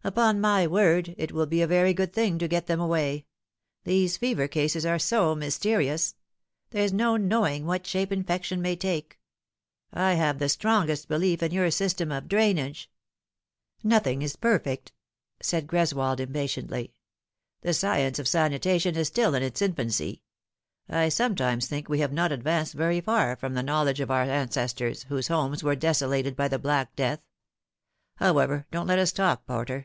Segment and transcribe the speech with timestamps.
[0.10, 3.26] "Upon my word, it will be a very good thing to get them away.
[3.84, 6.14] These fever cases are so mysterious.
[6.70, 9.18] There's no knowing what shape infection may take.
[9.92, 12.90] I have the strongest belief in jour system of drainage
[13.84, 14.92] ""Nothing is perfect,"
[15.42, 16.94] said Greswold impatiently."
[17.60, 20.22] The science of sanitation is still in its infancy.
[20.88, 25.02] I sometimes think we have not advanced very far from the knowledge of our ancestors,
[25.10, 27.20] whose homes were desolated by the Black Death.
[28.16, 29.78] However, don't let us talk, Porter.